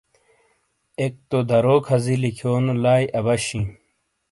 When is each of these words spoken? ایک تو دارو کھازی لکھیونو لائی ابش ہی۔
ایک 0.99 1.13
تو 1.29 1.37
دارو 1.49 1.75
کھازی 1.85 2.15
لکھیونو 2.23 2.73
لائی 2.83 3.05
ابش 3.19 3.43
ہی۔ 3.53 3.61